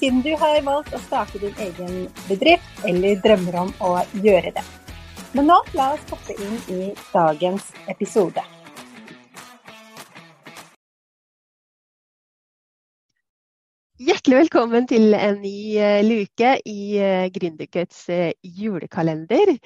[0.00, 3.90] siden du har valgt å starte din egen bedrift eller drømmer om å
[4.24, 4.64] gjøre det.
[5.36, 6.80] Men nå la oss hoppe inn i
[7.12, 8.42] dagens episode.
[14.00, 19.56] Hjertelig velkommen til en ny uh, luke i uh, Gründercuts uh, julekalender.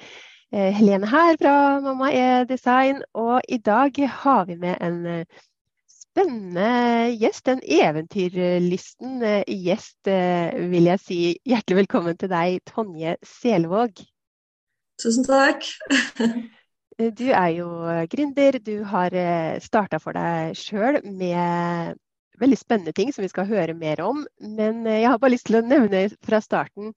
[0.55, 5.25] Helene her fra Mamma E-design, og i dag har vi med en
[6.15, 7.49] spennende gjest.
[7.51, 9.19] En eventyrlysten
[9.51, 11.17] gjest, vil jeg si.
[11.43, 13.99] Hjertelig velkommen til deg, Tonje Selvåg.
[15.01, 15.67] Tusen takk.
[17.19, 17.67] du er jo
[18.13, 18.59] gründer.
[18.63, 19.17] Du har
[19.59, 21.99] starta for deg sjøl med
[22.39, 24.23] veldig spennende ting som vi skal høre mer om.
[24.39, 26.95] Men jeg har bare lyst til å nevne fra starten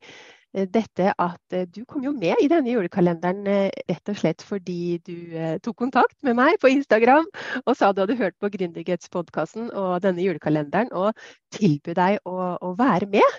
[0.52, 5.76] dette at du kom jo med i denne julekalenderen rett og slett fordi du tok
[5.84, 7.26] kontakt med meg på Instagram
[7.64, 11.12] og sa du hadde hørt på Gründerguts-podkasten og denne julekalenderen og
[11.54, 13.38] tilbød deg å, å, være med.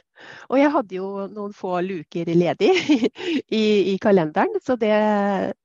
[0.49, 2.71] Og jeg hadde jo noen få luker ledig
[3.61, 4.93] i, i kalenderen, så det,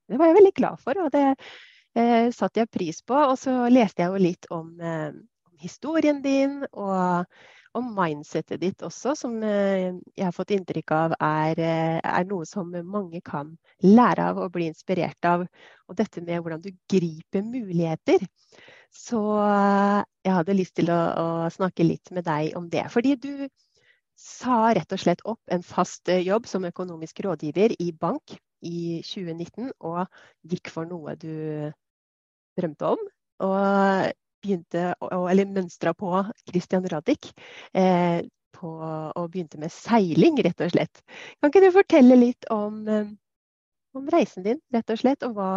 [0.09, 1.01] det, var jeg veldig glad for.
[1.05, 3.17] Og det eh, satte jeg pris på.
[3.17, 5.11] Og så leste jeg jo litt om eh,
[5.65, 7.27] historien din og
[7.79, 11.61] om mindsettet ditt også, som jeg har fått inntrykk av er,
[12.01, 15.45] er, noe som mange kan lære av og bli inspirert av.
[15.89, 18.25] Og dette med hvordan du griper muligheter.
[18.95, 19.21] Så
[20.25, 22.87] jeg hadde lyst til å, å snakke litt med deg om det.
[22.95, 23.49] Fordi du
[24.15, 29.73] sa rett og slett opp en fast jobb som økonomisk rådgiver i bank i 2019,
[29.85, 30.07] og
[30.49, 31.35] gikk for noe du
[32.57, 33.03] drømte om.
[33.45, 34.13] Og
[34.45, 36.13] begynte, eller mønstra på
[36.49, 37.33] Christian Radich.
[37.73, 38.23] Eh,
[38.55, 38.71] på,
[39.19, 41.03] og begynte med seiling, rett og slett.
[41.41, 43.09] Kan ikke du fortelle litt om, eh,
[43.99, 45.27] om reisen din, rett og slett?
[45.27, 45.51] Og hva,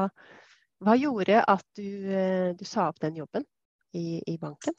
[0.82, 3.46] hva gjorde at du, eh, du, sa opp den jobben
[3.94, 4.74] i, i banken?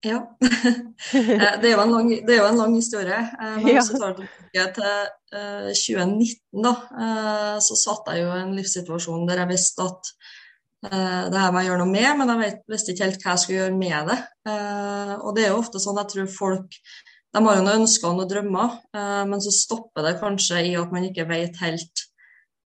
[0.00, 0.22] Ja.
[1.12, 3.18] Det, er jo en lang, det jo en lang historie.
[3.36, 4.86] Men hvis så tar det til
[5.76, 6.72] 2019, da.
[7.60, 10.08] Så satt jeg jo i en livssituasjon der jeg visste at
[10.80, 13.42] det her må jeg gjøre noe med, men jeg vet, visste ikke helt hva jeg
[13.42, 14.18] skulle gjøre med det.
[14.48, 16.78] Uh, og det er jo ofte sånn jeg tror folk
[17.30, 20.72] de har jo noen ønsker og noen drømmer, uh, men så stopper det kanskje i
[20.80, 22.06] at man ikke vet helt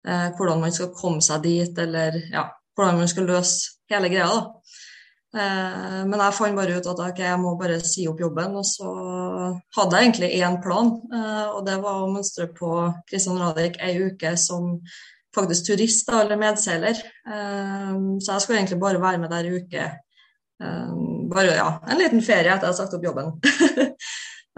[0.03, 2.41] hvordan man skal komme seg dit, eller ja,
[2.75, 4.25] hvordan man skal løse hele greia.
[4.27, 4.41] da.
[6.03, 8.89] Men jeg fant bare ut at okay, jeg må bare si opp jobben, og så
[9.77, 10.91] hadde jeg egentlig én plan.
[11.55, 12.73] Og det var å mønstre på
[13.07, 14.73] Kristian Radich ei uke som
[15.35, 16.99] faktisk turist da, eller medseiler.
[17.27, 19.89] Um, så jeg skulle egentlig bare være med der i uke.
[20.63, 23.31] Um, bare ja, en liten ferie etter jeg har sagt opp jobben.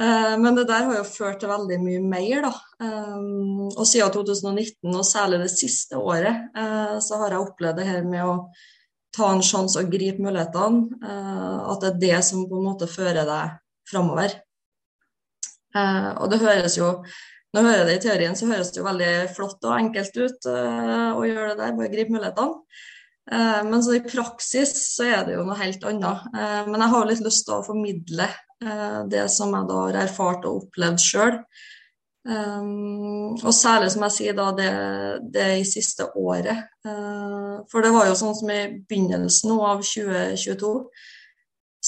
[0.02, 2.54] uh, men det der har jo ført til veldig mye mer, da.
[3.76, 8.08] Og siden 2019, og særlig det siste året, uh, så har jeg opplevd det her
[8.08, 8.40] med å
[9.16, 11.00] ta en sjanse og gripe mulighetene.
[11.04, 14.42] Uh, at det er det som på en måte fører deg framover.
[15.76, 16.86] og det høres jo
[17.56, 20.48] når jeg hører det i teorien, så høres det jo veldig flott og enkelt ut
[20.50, 22.82] uh, å gjøre det der, bare gripe mulighetene.
[23.26, 26.26] Uh, men så i praksis så er det jo noe helt annet.
[26.36, 28.30] Uh, men jeg har litt lyst til å formidle
[29.12, 31.36] det som jeg da har erfart og opplevd sjøl.
[32.26, 34.70] Og særlig, som jeg sier, da det,
[35.36, 36.64] det i siste året.
[37.70, 40.72] for det var jo sånn som i begynnelsen av 2022,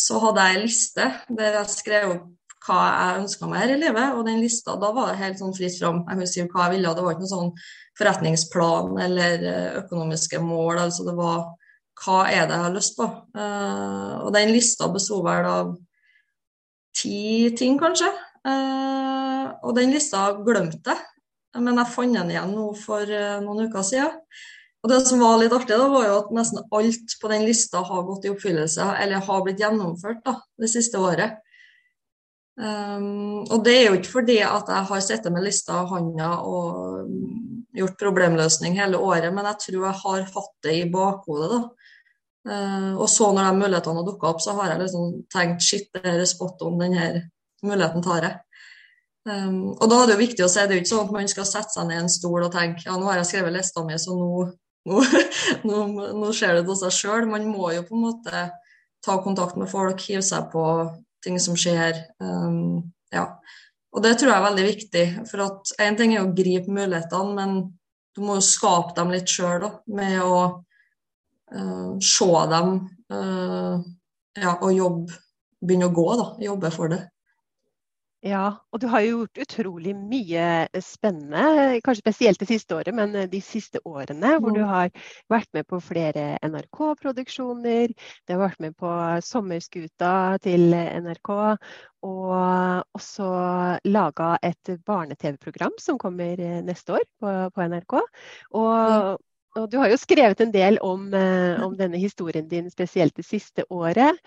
[0.03, 1.07] så hadde jeg ei liste
[1.39, 4.15] der jeg skrev opp hva jeg ønska meg her i livet.
[4.17, 6.03] Og den lista, da var det helt sånn fritt fram.
[6.05, 6.93] Jeg kunne si hva jeg ville.
[6.95, 7.53] Det var ikke noen sånn
[7.97, 10.83] forretningsplan eller eh, økonomiske mål.
[10.85, 11.45] altså Det var
[12.03, 13.07] hva er det jeg har lyst på.
[13.33, 15.71] Uh, og den lista besto vel av
[16.97, 18.11] ti ting, kanskje.
[18.45, 23.09] Uh, og den lista glemte jeg, men jeg fant den igjen nå for
[23.41, 24.19] noen uker siden.
[24.85, 27.81] Og det som var litt artig, da, var jo at nesten alt på den lista
[27.83, 31.41] har gått i oppfyllelse, eller har blitt gjennomført da, det siste året.
[32.57, 36.29] Um, og det er jo ikke fordi at jeg har sittet med lista av hånda
[36.49, 37.11] og
[37.77, 41.51] gjort problemløsning hele året, men jeg tror jeg har hatt det i bakhodet.
[41.53, 41.61] da.
[42.47, 45.89] Uh, og så når de mulighetene har dukka opp, så har jeg liksom tenkt shit,
[45.93, 47.27] det er spot on, denne
[47.61, 48.37] muligheten tar jeg.
[49.27, 51.17] Um, og da er det jo viktig å si, det er jo ikke sånn at
[51.17, 53.53] man skal sette seg ned i en stol og tenke ja, nå har jeg skrevet
[53.57, 54.45] lista mi, så nå,
[54.87, 55.01] nå,
[55.67, 55.81] nå,
[56.21, 57.27] nå skjer det til seg sjøl.
[57.29, 58.45] Man må jo på en måte
[59.05, 60.63] ta kontakt med folk, hive seg på
[61.25, 61.99] ting som skjer.
[62.21, 63.25] Um, ja.
[63.95, 65.05] Og det tror jeg er veldig viktig.
[65.29, 67.59] For at én ting er å gripe mulighetene, men
[68.17, 70.37] du må jo skape dem litt sjøl med å
[71.53, 72.73] uh, se dem
[73.13, 73.77] uh,
[74.37, 75.21] ja, og jobbe,
[75.61, 76.27] begynne å gå, da.
[76.47, 77.01] Jobbe for det.
[78.27, 80.45] Ja, og du har jo gjort utrolig mye
[80.83, 84.67] spennende, kanskje spesielt det siste året, men de siste årene hvor du mm.
[84.67, 84.89] har
[85.31, 88.91] vært med på flere NRK-produksjoner, du har vært med på
[89.23, 90.11] Sommerskuta
[90.43, 91.31] til NRK,
[92.07, 92.33] og
[92.97, 93.29] også
[93.87, 97.97] laga et barne-TV-program som kommer neste år på, på NRK.
[98.59, 99.23] Og,
[99.55, 103.25] og, du har jo skrevet en del om, eh, om denne historien din, spesielt det
[103.29, 104.19] siste året.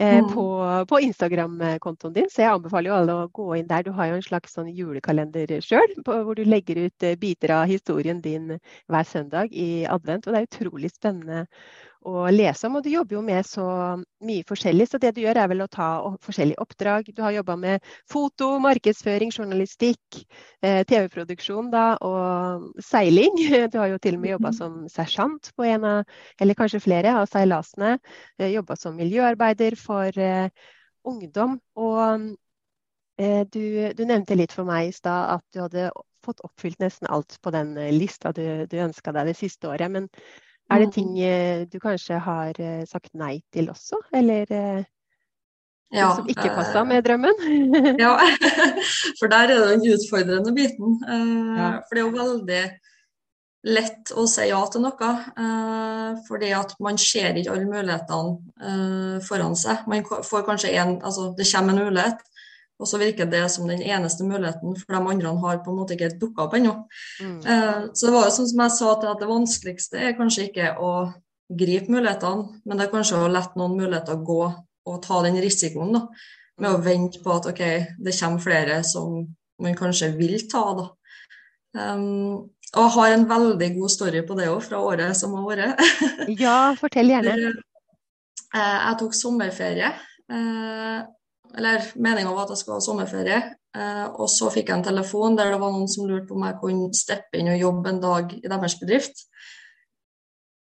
[0.00, 0.28] Eh, mm.
[0.34, 2.28] på, på Instagram-kontoen din.
[2.30, 3.82] Så jeg anbefaler jo alle å gå inn der.
[3.82, 7.64] Du har jo en slags sånn julekalender sjøl, hvor du legger ut eh, biter av
[7.66, 8.52] historien din
[8.86, 10.28] hver søndag i advent.
[10.28, 11.48] Og det er utrolig spennende
[12.08, 12.78] å lese om.
[12.78, 13.64] Og du jobber jo med så
[14.24, 15.88] mye forskjellig, så det du gjør er vel å ta
[16.24, 17.10] forskjellige oppdrag.
[17.14, 20.22] Du har jobba med foto, markedsføring, journalistikk,
[20.62, 23.36] eh, TV-produksjon da, og seiling.
[23.72, 24.58] Du har jo til og med jobba mm-hmm.
[24.58, 27.96] som sersjant på en av, eller kanskje flere av seilasene.
[28.38, 30.50] Eh, jobba som miljøarbeider for eh,
[31.04, 31.58] ungdom.
[31.76, 32.34] Og
[33.18, 33.62] du,
[33.98, 35.88] du, nevnte litt for meg i stad at du hadde
[36.22, 39.90] fått oppfylt nesten alt på den lista du, du ønska deg det siste året.
[39.90, 40.06] Men
[40.68, 44.82] er det ting eh, du kanskje har eh, sagt nei til også, eller eh,
[45.96, 47.40] ja, som ikke passa med drømmen?
[48.04, 48.12] ja,
[49.20, 50.98] for der er den utfordrende biten.
[51.00, 52.62] For det er jo veldig
[53.68, 55.08] lett å si ja til noe,
[56.28, 59.88] fordi at man ser ikke alle mulighetene foran seg.
[59.88, 62.20] Man får kanskje en, altså Det kommer en mulighet,
[62.78, 65.96] og så virker det som den eneste muligheten, for de andre har på en måte
[65.96, 66.74] ikke dukka opp ennå.
[67.20, 67.38] Mm.
[67.42, 70.48] Uh, så det var jo sånn som jeg sa til at det vanskeligste er kanskje
[70.48, 70.92] ikke å
[71.48, 74.42] gripe mulighetene, men det er kanskje å la noen muligheter gå
[74.88, 76.04] og ta den risikoen da,
[76.62, 77.64] med å vente på at OK,
[77.98, 79.24] det kommer flere som
[79.62, 80.64] man kanskje vil ta.
[80.78, 80.86] da.
[81.74, 85.46] Um, og jeg har en veldig god story på det òg, fra året som har
[85.48, 85.82] vært.
[86.44, 87.54] ja, fortell gjerne.
[88.48, 89.90] Eh, jeg tok sommerferie.
[90.32, 91.02] Uh,
[91.56, 93.38] eller meninga var at jeg skulle ha sommerferie.
[93.76, 96.46] Eh, og så fikk jeg en telefon der det var noen som lurte på om
[96.46, 99.26] jeg kunne steppe inn og jobbe en dag i deres bedrift.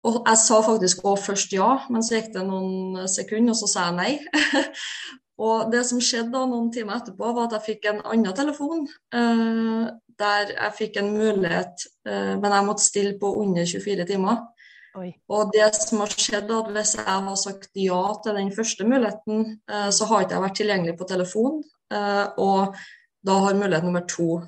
[0.07, 3.69] Og jeg sa faktisk òg først ja, men så gikk det noen sekunder, og så
[3.71, 4.11] sa jeg nei.
[5.47, 8.85] og det som skjedde da noen timer etterpå, var at jeg fikk en annen telefon.
[9.15, 9.87] Eh,
[10.17, 14.45] der jeg fikk en mulighet, eh, men jeg måtte stille på under 24 timer.
[15.29, 19.59] Og det som har skjedd, at hvis jeg har sagt ja til den første muligheten,
[19.69, 21.63] eh, så har ikke jeg vært tilgjengelig på telefon.
[21.93, 22.77] Eh, og
[23.27, 24.41] da har mulighet nummer to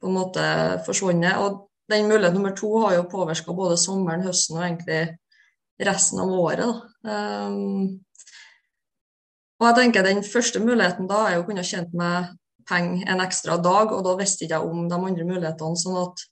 [0.00, 0.46] på en måte
[0.86, 1.38] forsvunnet.
[1.42, 5.02] Og den mulighet nummer to har jo påvirka både sommeren, høsten og egentlig
[5.82, 6.82] resten av året.
[7.06, 8.00] Um,
[9.56, 12.32] og jeg tenker Den første muligheten da er jo å kunne tjent meg
[12.68, 15.78] penger en ekstra dag, og da visste jeg ikke om de andre mulighetene.
[15.80, 16.24] sånn at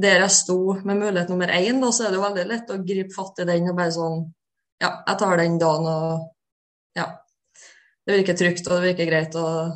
[0.00, 2.80] der jeg sto med mulighet nummer én, da, så er det jo veldig lett å
[2.82, 4.24] gripe fatt i den og bare sånn
[4.82, 7.06] Ja, jeg tar den dagen, og ja.
[8.04, 9.36] Det virker trygt, og det virker greit.
[9.38, 9.70] og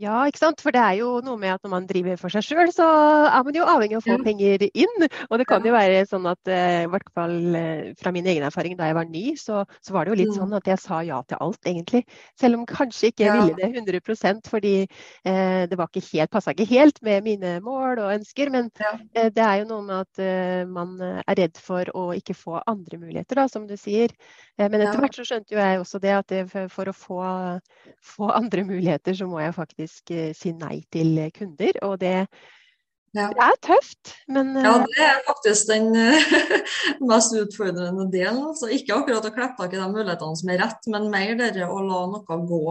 [0.00, 0.62] ja, ikke sant.
[0.64, 2.86] For det er jo noe med at når man driver for seg sjøl, så
[3.28, 5.06] er man jo avhengig av å få penger inn.
[5.28, 8.46] Og det kan jo være sånn at eh, i hvert fall eh, fra min egen
[8.48, 10.38] erfaring da jeg var ny, så, så var det jo litt mm.
[10.38, 12.02] sånn at jeg sa ja til alt, egentlig.
[12.40, 13.68] Selv om kanskje ikke jeg ville det
[14.00, 18.52] 100 fordi eh, det var ikke helt, passa ikke helt med mine mål og ønsker.
[18.56, 22.38] Men eh, det er jo noe med at eh, man er redd for å ikke
[22.38, 24.16] få andre muligheter, da, som du sier.
[24.56, 26.36] Eh, men etter hvert så skjønte jo jeg også det at
[26.72, 27.20] for å få,
[28.16, 31.72] få andre muligheter, så må jeg faktisk faktisk eh, si nei til kunder.
[31.82, 32.28] Og det,
[33.14, 33.28] ja.
[33.28, 35.92] det er tøft, men Ja, eh, det er faktisk den
[37.10, 38.46] mest utfordrende delen.
[38.48, 41.66] Altså, ikke akkurat å klippe tak i de mulighetene som er rett, men mer det
[41.66, 42.64] å la noe gå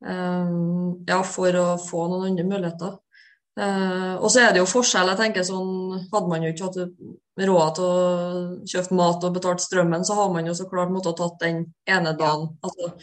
[0.00, 2.98] um, ja, for å få noen andre muligheter.
[3.52, 5.10] Uh, og så er det jo forskjell.
[5.12, 6.78] jeg tenker sånn, Hadde man jo ikke hatt
[7.36, 7.98] råd til å
[8.64, 12.14] kjøpe mat og betalt strømmen, så har man jo så klart måttet tatt den ene
[12.16, 12.48] dagen.
[12.64, 12.94] Altså,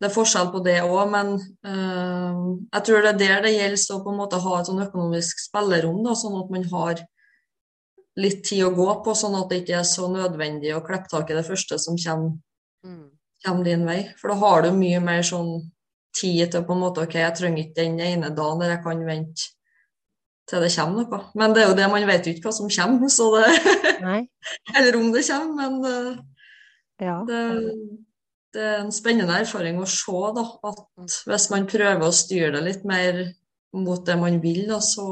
[0.00, 2.38] det er forskjell på det òg, men uh,
[2.74, 5.42] jeg tror det er der det gjelder å på en måte ha et sånn økonomisk
[5.46, 7.04] spillerom, da, sånn at man har
[8.20, 11.30] litt tid å gå på, sånn at det ikke er så nødvendig å klippe tak
[11.30, 12.36] i det første som kommer,
[12.86, 13.06] mm.
[13.46, 14.00] kommer, din vei.
[14.20, 15.56] For da har du mye mer sånn
[16.14, 19.02] tid til på en måte OK, jeg trenger ikke den ene dagen der jeg kan
[19.06, 19.50] vente
[20.50, 21.20] til det kommer noe.
[21.34, 23.46] Men det er jo det, man vet jo ikke hva som kommer, så det
[24.76, 25.98] Eller om det kommer, men det,
[27.02, 27.16] ja.
[27.26, 27.40] det
[28.60, 30.84] en spennende erfaring å se da, at
[31.28, 33.24] hvis man prøver å styre det litt mer
[33.74, 35.06] mot det man vil, da, så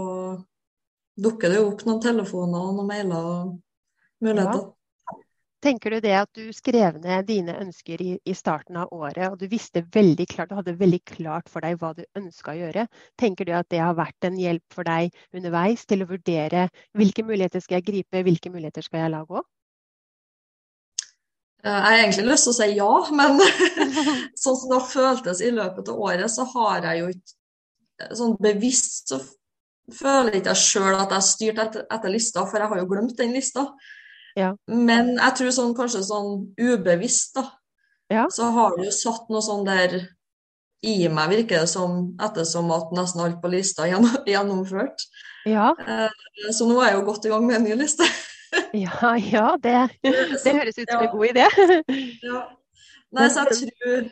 [1.19, 3.59] dukker det jo opp noen telefoner og noen mailer og
[4.25, 4.63] muligheter.
[4.63, 4.77] Ja.
[5.63, 9.37] Tenker du det at du skrev ned dine ønsker i, i, starten av året, og
[9.39, 12.89] du visste veldig klart, du hadde veldig klart for deg hva du ønska å gjøre.
[13.21, 16.67] Tenker du at det har vært en hjelp for deg underveis til å vurdere
[16.99, 19.45] hvilke muligheter skal jeg gripe, hvilke muligheter skal jeg la gå?
[21.63, 23.39] Eh, jeg har egentlig lyst til å si ja, men
[24.43, 27.37] sånn som det har føltes i løpet av året, så har jeg jo ikke
[28.03, 29.21] eh, sånn bevisst så
[29.93, 32.89] føler ikke jeg sjøl at jeg har styrt etter, etter lista, for jeg har jo
[32.91, 33.67] glemt den lista.
[34.39, 34.53] Ja.
[34.67, 37.47] Men jeg tror sånn kanskje sånn ubevisst, da,
[38.13, 38.27] ja.
[38.33, 39.99] så har du satt noe sånn der
[40.83, 45.05] i meg, virker det som, ettersom at nesten alt på lista er gjennomført.
[45.47, 45.71] Ja.
[45.79, 48.07] Eh, så nå er jeg jo godt i gang med en ny liste.
[48.73, 49.77] ja, ja, det,
[50.45, 51.47] det høres ut som en god idé.
[52.29, 52.43] ja.
[53.13, 54.07] Nei, så jeg tror,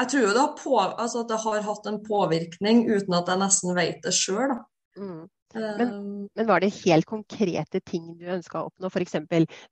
[0.00, 3.76] jeg tror det har, på, altså det har hatt en påvirkning uten at jeg nesten
[3.76, 4.56] vet det sjøl.
[4.98, 5.28] Mm.
[5.54, 6.28] Men, ehm.
[6.34, 8.90] men, var det helt konkrete ting du ønska å oppnå?
[8.90, 9.16] F.eks.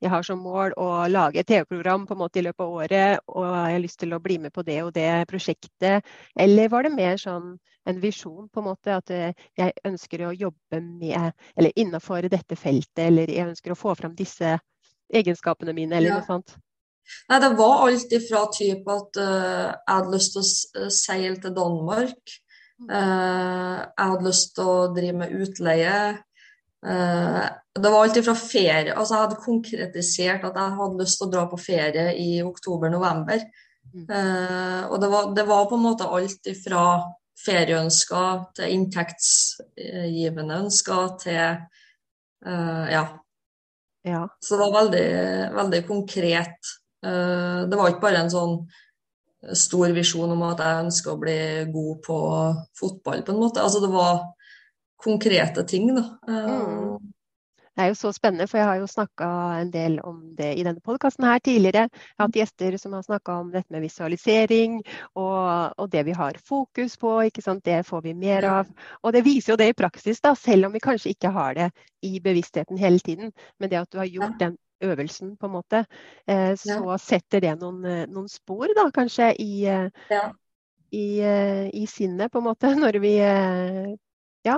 [0.01, 3.25] jeg har som mål å lage et TV-program på en måte i løpet av året,
[3.31, 6.07] og jeg har lyst til å bli med på det og det prosjektet.
[6.35, 7.53] Eller var det mer sånn
[7.89, 12.57] en visjon, på en måte, at eh, jeg ønsker å jobbe med, eller innenfor dette
[12.59, 14.57] feltet, eller jeg ønsker å få fram disse
[15.09, 16.19] egenskapene mine, eller ja.
[16.19, 16.59] noe sånt?
[17.29, 21.55] Nei, det var alt ifra type at uh, jeg hadde lyst til å seile til
[21.55, 22.35] Danmark.
[22.87, 25.95] Eh, jeg hadde lyst til å drive med utleie.
[26.79, 27.45] Eh,
[27.79, 31.33] det var alltid fra ferie altså Jeg hadde konkretisert at jeg hadde lyst til å
[31.33, 33.43] dra på ferie i oktober-november.
[33.91, 34.05] Mm.
[34.05, 36.83] Eh, og det var, det var, på en måte alt fra
[37.39, 41.67] ferieønsker til inntektsgivende ønsker til
[42.39, 43.03] ja.
[44.07, 44.19] ja.
[44.43, 45.07] Så det var veldig,
[45.55, 46.69] veldig konkret.
[47.01, 48.53] det var ikke bare en sånn
[49.53, 51.39] stor visjon om at jeg ønsker å bli
[51.73, 52.19] god på
[52.79, 53.63] fotball, på en måte.
[53.63, 54.25] Altså det var
[54.99, 56.05] konkrete ting, da.
[56.27, 57.13] Mm.
[57.79, 59.27] Det er jo så spennende, for jeg har jo snakka
[59.61, 61.85] en del om det i denne podkasten her tidligere.
[61.87, 64.81] Jeg har hatt gjester som har snakka om dette med visualisering
[65.13, 67.13] og, og, det vi har fokus på.
[67.63, 68.73] Det får vi mer av.
[68.99, 71.69] Og det viser jo det i praksis, da, selv om vi kanskje ikke har det
[72.03, 73.31] i bevisstheten hele tiden.
[73.59, 75.83] Men det at du har gjort den øvelsen, på en måte,
[76.27, 76.97] eh, så ja.
[76.97, 80.23] setter det noen, eh, noen, spor, da, kanskje, i, eh, ja.
[80.91, 81.05] i,
[81.73, 83.15] i, sinnet, på en måte, når vi
[84.47, 84.55] Ja,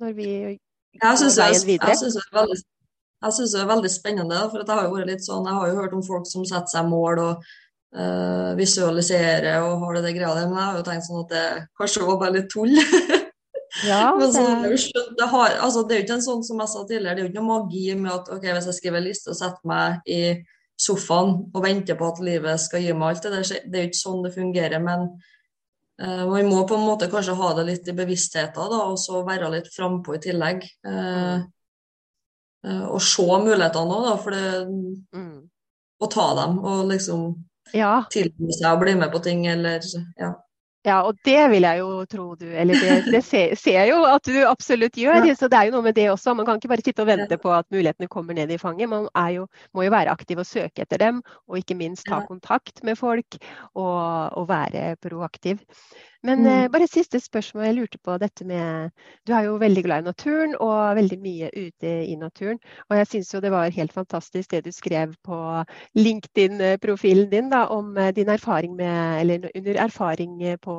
[0.00, 0.30] når vi.
[1.00, 1.44] Jeg syns det
[3.60, 4.40] er veldig det er spennende.
[4.50, 6.68] for Jeg har jo vært litt sånn, jeg har jo hørt om folk som setter
[6.68, 7.46] seg mål og
[7.96, 11.32] uh, visualiserer og har det, det greia der, men jeg har jo tenkt sånn at
[11.32, 11.46] det
[11.80, 12.76] kanskje var bare litt tull.
[13.84, 14.42] Ja, Men så,
[15.18, 17.26] det, har, altså, det er jo ikke en sånn som jeg sa tidligere, det er
[17.26, 20.06] jo ikke noe magi med at ok, hvis jeg skriver en liste og setter meg
[20.08, 20.20] i
[20.76, 23.90] sofaen og venter på at livet skal gi meg alt det der, det er jo
[23.90, 24.84] ikke sånn det fungerer.
[24.84, 25.08] Men
[26.02, 29.24] uh, man må på en måte kanskje ha det litt i bevisstheten da, og så
[29.26, 30.64] være litt frampå i tillegg.
[30.86, 31.44] Uh,
[32.68, 34.48] uh, og se mulighetene òg, da, for det,
[35.16, 35.36] mm.
[36.00, 37.28] å ta dem og liksom
[37.74, 38.02] ja.
[38.12, 39.84] tilby seg å bli med på ting eller
[40.20, 40.34] ja.
[40.86, 44.28] Ja, og det vil jeg jo tro du Eller det, det ser, jeg jo at
[44.28, 45.24] du absolutt gjør.
[45.26, 45.34] Ja.
[45.34, 46.34] Så det er jo noe med det også.
[46.38, 48.90] Man kan ikke bare sitte og vente på at mulighetene kommer ned i fanget.
[48.92, 52.84] Man jo, må jo være aktiv og søke etter dem, og ikke minst ta kontakt
[52.86, 53.38] med folk
[53.74, 55.64] og, og være proaktiv.
[56.26, 56.46] Men mm.
[56.46, 57.64] eh, bare siste spørsmål.
[57.64, 58.90] Jeg lurte på dette med
[59.26, 62.58] Du er jo veldig glad i naturen og veldig mye ute i naturen.
[62.90, 65.38] Og jeg syns jo det var helt fantastisk det du skrev på
[65.98, 70.75] LinkedIn-profilen din da, om eh, din erfaring med Eller under erfaring på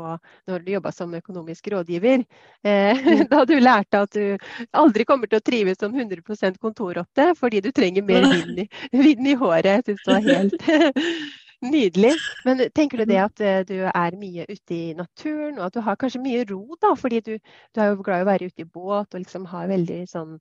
[0.47, 2.23] når du jobba som økonomisk rådgiver.
[2.63, 3.25] Eh, mm.
[3.33, 4.37] Da du lærte at du
[4.71, 9.27] aldri kommer til å trives som 100% kontorrotte fordi du trenger mer vind i, vind
[9.27, 9.81] i håret.
[9.81, 10.65] Jeg syns det var helt
[11.61, 12.13] Nydelig.
[12.45, 15.81] Men tenker du det at eh, du er mye ute i naturen, og at du
[15.81, 16.91] har kanskje mye ro, da?
[16.93, 17.31] Fordi du,
[17.73, 20.35] du er jo glad i å være ute i båt og liksom har veldig sånn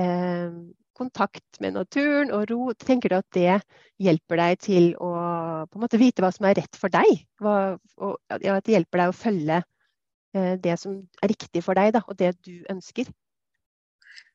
[0.00, 0.48] eh,
[1.00, 2.60] kontakt med naturen og ro.
[2.76, 3.56] Tenker du at det
[4.00, 5.10] hjelper deg til å
[5.96, 7.24] vite hva som er rett for deg?
[7.40, 7.56] Hva,
[8.00, 11.94] og ja, at det hjelper deg å følge eh, det som er riktig for deg,
[11.96, 13.10] da, og det du ønsker?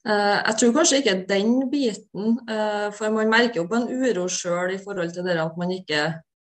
[0.05, 4.27] Uh, jeg tror kanskje ikke den biten, uh, for man merker jo på en uro
[4.29, 6.03] sjøl i forhold til det at man ikke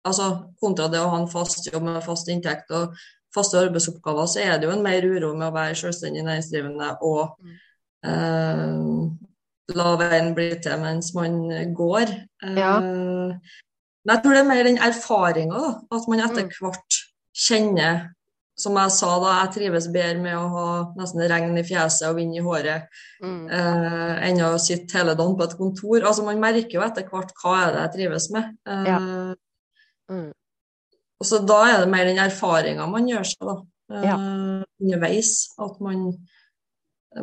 [0.06, 0.26] altså
[0.62, 2.94] Kontra det å ha en fast jobb med fast inntekt og
[3.36, 7.40] faste arbeidsoppgaver, så er det jo en mer uro med å være selvstendig næringsdrivende og
[7.42, 7.56] mm.
[9.74, 11.40] La veien bli til mens man
[11.74, 12.12] går.
[12.54, 12.76] Ja.
[12.78, 13.62] Eh,
[14.06, 15.64] men jeg tror det er mer den erfaringa,
[15.96, 16.54] at man etter mm.
[16.60, 17.00] hvert
[17.36, 18.04] kjenner
[18.56, 22.20] som jeg sa da, jeg trives bedre med å ha nesten regn i fjeset og
[22.22, 22.86] vind i håret
[23.20, 23.42] mm.
[23.52, 25.98] eh, enn å sitte hele dagen på et kontor.
[26.00, 28.54] Altså Man merker jo etter hvert hva er det jeg trives med.
[28.64, 29.00] Eh, ja.
[30.12, 30.30] mm.
[31.20, 33.58] Og så Da er det mer den erfaringa man gjør seg da,
[33.92, 34.16] eh, ja.
[34.86, 35.34] underveis.
[35.68, 36.08] At man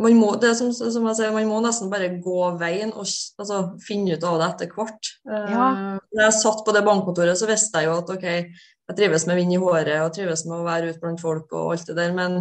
[0.00, 3.58] man må, det som, som jeg sier, man må nesten bare gå veien og altså,
[3.84, 5.10] finne ut av det etter hvert.
[5.28, 5.66] Ja.
[6.00, 9.40] Når jeg satt på det bankkontoret, så visste jeg jo at OK, jeg trives med
[9.40, 12.14] vind i håret og trives med å være ute blant folk og alt det der,
[12.16, 12.38] men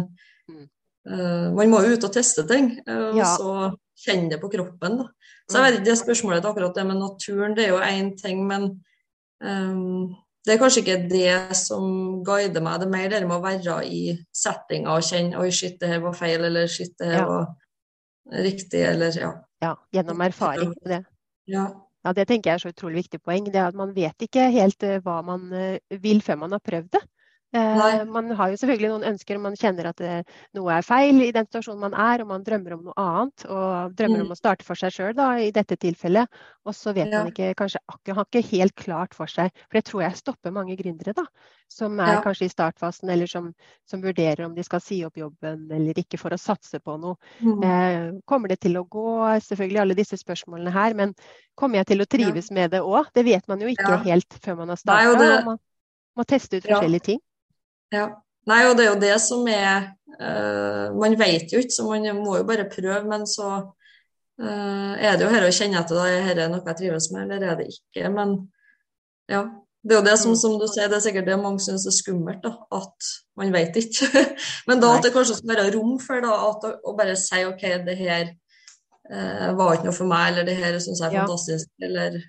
[0.48, 0.64] mm.
[1.12, 2.72] uh, man må jo ut og teste ting.
[2.88, 3.28] Uh, ja.
[3.28, 5.02] Og så kjenne det på kroppen.
[5.02, 5.36] Da.
[5.44, 8.12] Så jeg vet ikke det spørsmålet til akkurat det med naturen, det er jo én
[8.18, 8.68] ting, men
[9.44, 11.84] um, det er kanskje ikke det som
[12.26, 12.80] guider meg.
[12.82, 14.02] Det er mer det med å være i
[14.34, 17.28] settinga og kjenne oi, shit, det her var feil, eller shit, det her ja.
[17.28, 19.32] var riktig, eller ja.
[19.62, 20.74] Ja, gjennom erfaring.
[20.82, 21.04] Det.
[21.50, 21.68] Ja.
[22.02, 22.14] ja.
[22.18, 23.46] det tenker jeg er så utrolig viktig poeng.
[23.46, 26.64] Det er at man vet ikke helt eh, hva man eh, vil før man har
[26.64, 27.02] prøvd det.
[27.52, 30.12] Eh, man har jo selvfølgelig noen ønsker, man kjenner at det,
[30.56, 33.44] noe er feil i den situasjonen man er, og man drømmer om noe annet.
[33.44, 34.24] Og drømmer mm.
[34.24, 36.40] om å starte for seg sjøl i dette tilfellet.
[36.64, 37.20] Og så vet ja.
[37.20, 39.52] man ikke kanskje har ikke helt klart for seg.
[39.66, 41.26] For det tror jeg stopper mange gründere, da.
[41.72, 42.22] Som er ja.
[42.24, 43.50] kanskje i startfasen, eller som,
[43.88, 47.18] som, vurderer om de skal si opp jobben eller ikke for å satse på noe.
[47.44, 47.66] Mm.
[47.68, 49.12] Eh, kommer det til å gå?
[49.44, 50.96] Selvfølgelig alle disse spørsmålene her.
[50.96, 51.12] Men
[51.58, 52.56] kommer jeg til å trives ja.
[52.62, 53.12] med det òg?
[53.12, 55.28] Det vet man jo ikke helt før man har starta.
[55.50, 55.60] Man
[56.16, 57.22] må teste ut forskjellige ting.
[57.92, 58.08] Ja.
[58.50, 62.08] Nei, og det er jo det som er uh, Man vet jo ikke, så man
[62.18, 63.02] må jo bare prøve.
[63.08, 66.80] Men så uh, er det jo her å kjenne etter da, er dette noe jeg
[66.80, 68.08] trives med, eller er det ikke.
[68.14, 68.38] Men
[69.30, 69.46] ja.
[69.82, 71.94] Det er jo det som, som du sier, det er sikkert det mange syns er
[71.96, 73.06] skummelt, da, at
[73.40, 74.20] man vet ikke.
[74.68, 77.64] Men da at det kanskje skal være rom for da, at, å bare si OK,
[77.88, 78.28] det her
[79.10, 81.24] uh, var ikke noe for meg, eller det her syns jeg er ja.
[81.26, 82.22] fantastisk, eller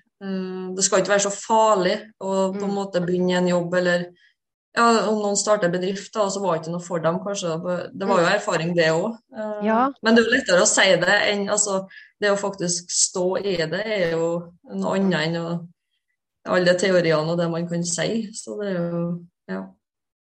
[0.74, 2.74] Det skal ikke være så farlig å på en mm.
[2.74, 4.06] måte begynne en jobb, eller
[4.74, 7.52] ja, om noen starter bedrift, da, så var det ikke noe for dem, kanskje.
[7.94, 8.32] Det var jo mm.
[8.32, 9.12] erfaring, det òg.
[9.36, 9.84] Eh, ja.
[10.02, 11.84] Men det er jo lettere å si det enn altså,
[12.22, 14.26] det å faktisk stå i det, er jo
[14.74, 15.54] noe annet enn å,
[16.56, 18.26] alle teoriene og det man kan si.
[18.34, 19.06] Så det er jo
[19.52, 19.62] ja.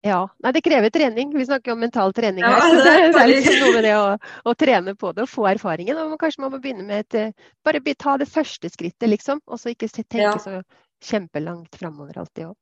[0.04, 0.22] Ja.
[0.44, 1.32] Nei, det krever trening.
[1.34, 2.58] Vi snakker jo om mental trening her.
[2.60, 4.08] Ja, det, er, det er liksom noe med det å,
[4.52, 5.98] å, trene på det og få erfaringen.
[6.04, 9.42] Og kanskje man må begynne med et eh, Bare ta det første skrittet, liksom.
[9.48, 10.36] Og så ikke tenke ja.
[10.38, 10.60] så
[11.04, 12.58] kjempelangt framover alltid òg.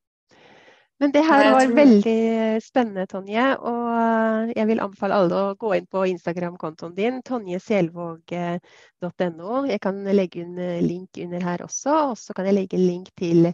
[1.02, 3.58] Men det her var veldig spennende, Tonje.
[3.58, 9.66] Og jeg vil anbefale alle å gå inn på Instagram-kontoen din, tonjeselvåg.no.
[9.72, 11.92] Jeg kan legge en link under her også.
[12.12, 13.50] Og så kan jeg legge en link til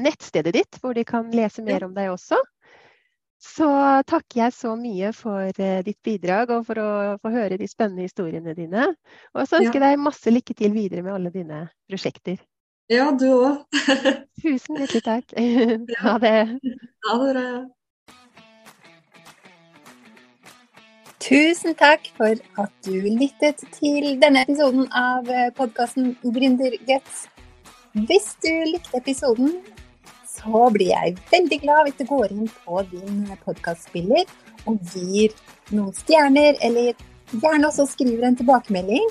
[0.00, 2.36] nettstedet ditt, hvor de kan lese mer om deg også.
[3.42, 3.68] Så
[4.08, 8.06] takker jeg så mye for eh, ditt bidrag og for å få høre de spennende
[8.06, 8.88] historiene dine.
[9.36, 12.40] Og så ønsker jeg deg masse lykke til videre med alle dine prosjekter.
[12.86, 13.78] Ja, du òg.
[14.42, 15.32] Tusen hjertelig takk.
[15.98, 16.36] Ha det.
[17.06, 17.46] Ha det bra.
[21.26, 25.26] Tusen takk for at du lyttet til denne episoden av
[25.58, 27.26] podkasten Gründerguts.
[28.06, 29.56] Hvis du likte episoden,
[30.30, 34.30] så blir jeg veldig glad hvis du går inn på din podkastspiller
[34.70, 35.34] og gir
[35.74, 36.94] noen stjerner, eller
[37.34, 39.10] gjerne også skriver en tilbakemelding